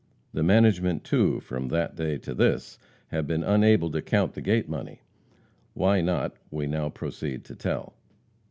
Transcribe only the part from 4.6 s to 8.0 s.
money. Why not we now proceed to tell.